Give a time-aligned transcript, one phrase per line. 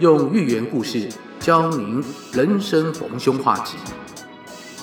[0.00, 1.08] 用寓言故事
[1.38, 2.02] 教您
[2.32, 3.76] 人生逢凶化吉。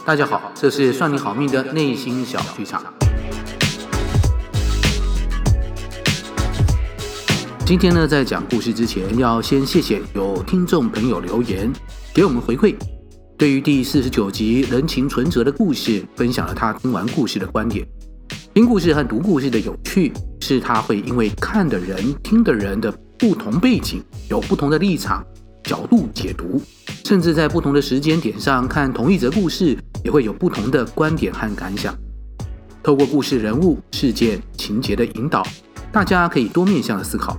[0.05, 2.81] 大家好，这是算你好命的内心小剧场。
[7.65, 11.69] 今天呢，在讲故事之前，要先谢谢有听众朋友留言
[12.13, 12.73] 给我们回馈，
[13.37, 17.85] 对于第四十九集人情存折的故事，分享了他听完故事的观点。
[18.53, 24.01] 听故事和读故事的有趣，是他会因为看的人、听的人的不同背景，
[24.31, 25.23] 有不同的立场、
[25.63, 26.59] 角度解读，
[27.05, 31.95] 甚至在不同的时间点上看同一则故事，也会有不同的观点和感想。
[32.81, 35.45] 透过故事人物、事件、情节的引导，
[35.91, 37.37] 大家可以多面向的思考，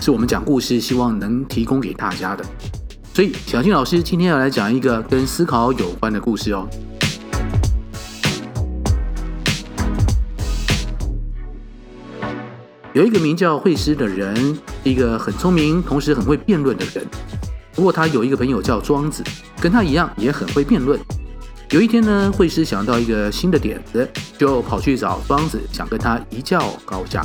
[0.00, 2.44] 是我们讲故事希望能提供给大家的。
[3.14, 6.68] 所以，小金老师今天要来讲一个跟思考有关的故事哦。
[12.98, 17.06] 有一个名叫惠施的人，一个很聪明，同时很会辩论的人。
[17.72, 19.22] 不过他有一个朋友叫庄子，
[19.60, 20.98] 跟他一样也很会辩论。
[21.70, 27.24] 有一天呢，惠施想到一个新的点子，就跑去找庄子，想跟他一较高下。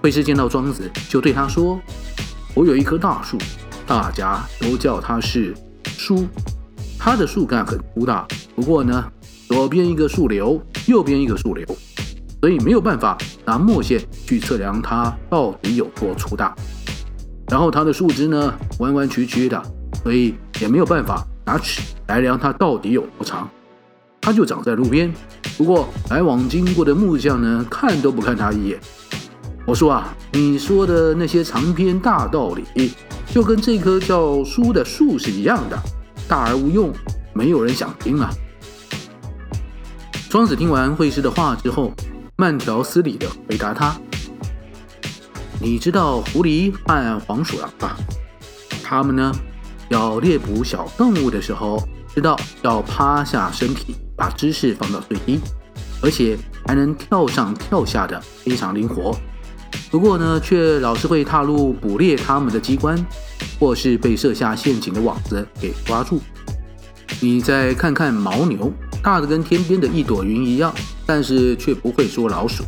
[0.00, 1.78] 惠施见到庄子，就对他说
[2.56, 3.36] ：“我有一棵大树，
[3.86, 6.26] 大家都叫它是书。
[6.98, 9.04] 它的树干很粗大，不过呢，
[9.48, 11.66] 左边一个树瘤，右边一个树瘤。”
[12.40, 16.54] 所以没有办法拿墨线去测量它到底有多粗大，
[17.48, 19.60] 然后它的树枝呢，弯弯曲曲的，
[20.02, 23.48] 所以也没有办法拿尺来量它到底有多长。
[24.20, 25.12] 它就长在路边，
[25.56, 28.78] 不过来往经过的木匠呢，看都不看它一眼。
[29.66, 32.92] 我说啊，你说的那些长篇大道理，
[33.32, 35.78] 就跟这棵叫书的树是一样的，
[36.28, 36.92] 大而无用，
[37.32, 38.30] 没有人想听啊。
[40.28, 41.92] 庄子听完惠施的话之后，
[42.40, 44.00] 慢条斯理地回答他
[45.60, 47.96] ：“你知道狐狸和黄鼠狼吧？
[48.80, 49.32] 它们呢，
[49.88, 51.82] 要猎捕小动物的时候，
[52.14, 55.40] 知道要趴下身体，把姿势放到最低，
[56.00, 59.12] 而且还能跳上跳下的，非常灵活。
[59.90, 62.96] 不过呢，却老是会踏入捕猎它们的机关，
[63.58, 66.20] 或是被设下陷阱的网子给抓住。
[67.20, 70.74] 你再看看牦牛。”大的跟天边的一朵云一样，
[71.06, 72.64] 但是却不会捉老鼠。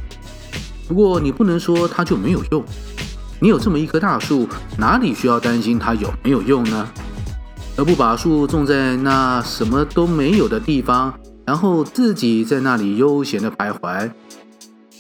[0.87, 2.65] 不过你不能说它就没有用。
[3.41, 6.89] 你有这么一棵大树，哪里需要担心它有没有用呢？
[7.77, 11.13] 而不把树种在那什么都没有的地方，
[11.45, 14.11] 然后自己在那里悠闲的徘徊。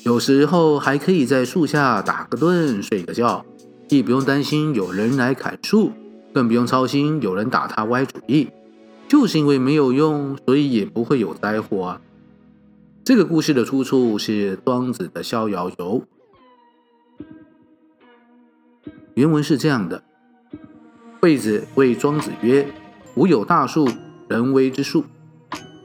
[0.02, 3.44] 有时候还可以在树下打个盹，睡个觉，
[3.88, 5.92] 既不用担心有人来砍树，
[6.34, 8.48] 更不用操心有人打他歪主意。
[9.10, 12.00] 就是因为没有用，所以也不会有灾祸啊。
[13.02, 16.04] 这个故事的出处是庄子的《逍遥游》，
[19.14, 20.04] 原文是这样的：
[21.20, 22.68] 惠子谓庄子曰
[23.16, 23.88] ：“吾有大树，
[24.28, 25.04] 人为之树，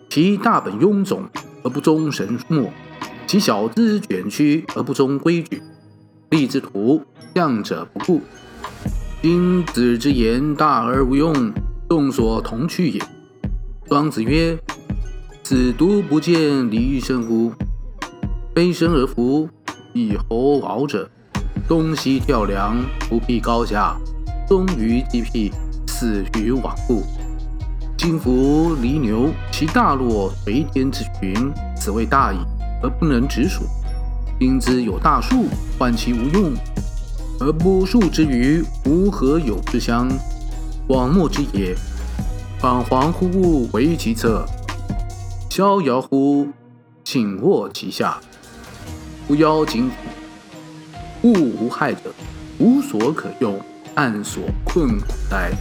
[0.08, 1.24] 其大本臃肿
[1.64, 2.70] 而不忠绳墨，
[3.26, 5.64] 其小枝卷曲而不忠规矩，
[6.30, 7.02] 立之徒，
[7.34, 8.22] 向者不顾。
[9.24, 11.52] 今子之言大而无用，
[11.90, 13.02] 众所同去也。”
[13.88, 14.58] 庄子曰
[15.44, 17.52] ：“子独不见离生乎？
[18.56, 19.48] 非生而弗，
[19.94, 21.08] 以侯敖者，
[21.68, 23.96] 东西跳梁，不避高下，
[24.50, 25.52] 终于既辟，
[25.88, 27.04] 死于罔顾。
[27.96, 31.36] 今夫离牛，其大落垂天之群，
[31.78, 32.38] 此谓大矣，
[32.82, 33.66] 而不能直数。
[34.40, 35.46] 今之有大树，
[35.78, 36.54] 患其无用，
[37.40, 40.10] 而不树之于吾何有之乡？
[40.88, 41.76] 广漠之野。”
[42.60, 44.46] 彷徨乎为其侧，
[45.50, 46.48] 逍遥乎
[47.04, 48.18] 倾卧其下。
[49.28, 49.96] 夫夭井底，
[51.24, 52.12] 物无害者，
[52.58, 53.60] 无所可用，
[53.96, 55.52] 暗所困苦哉？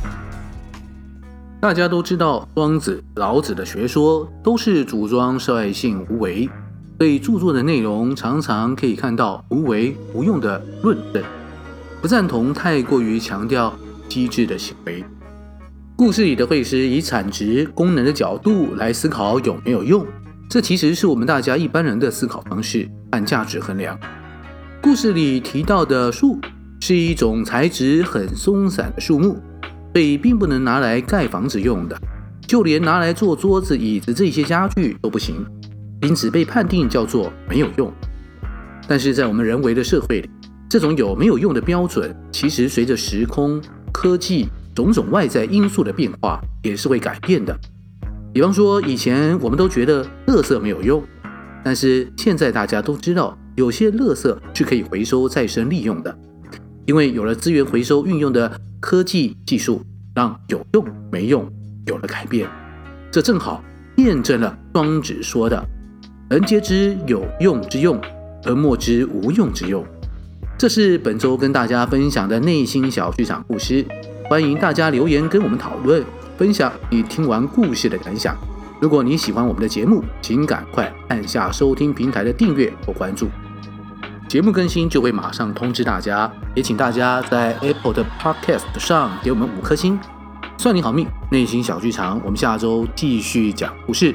[1.61, 6.49] 大家都知道，庄子、老子的学说都是主张率性无为，
[6.99, 11.23] 所以著作的内容常常可以看到无为无用的论证，
[12.01, 13.75] 不赞同太过于强调
[14.09, 15.05] 机智的行为。
[15.97, 20.05] 故事里的会师以产值功能的角度来思考有没有用，
[20.51, 23.97] 这其实是我们大家一般人的思考方式按价值衡量。
[24.83, 26.41] 故事里提到的树
[26.81, 29.41] 是一种材质很松散的树木，
[29.93, 31.97] 所以并不能拿来盖房子用的，
[32.45, 35.47] 就连拿来做桌子、椅子这些家具都不行，
[36.03, 37.91] 因此被判定叫做没有用。
[38.89, 40.29] 但是在我们人为的社会里，
[40.69, 43.63] 这种有没有用的标准，其实随着时空、
[43.93, 44.49] 科技。
[44.75, 47.57] 种种外在因素的变化也是会改变的。
[48.33, 51.03] 比方说，以前我们都觉得垃圾没有用，
[51.65, 56.19] 但是现在大家都知道，有些垃圾是可以回收再生利用的。
[56.87, 59.81] 因为有了资源回收运用的科技技术，
[60.15, 61.51] 让有用没用
[61.87, 62.49] 有了改变。
[63.11, 63.65] 这正好
[63.97, 65.65] 验证了庄子说的
[66.29, 67.99] “人皆知有用之用，
[68.45, 69.83] 而莫知无用之用”。
[70.59, 73.85] 这是本周跟大家分享的内心小剧场故事，
[74.27, 76.03] 欢迎大家留言跟我们讨论，
[76.39, 78.35] 分享你听完故事的感想。
[78.81, 83.29] 如果你喜欢我们的节目，请赶快按下收听平台的订阅或关注，
[84.27, 86.31] 节目更新就会马上通知大家。
[86.55, 90.01] 也请大家在 Apple 的 Podcast 上给我们五颗星，
[90.57, 91.07] 算你好命。
[91.31, 94.15] 内心小剧场，我们下周继续讲故事。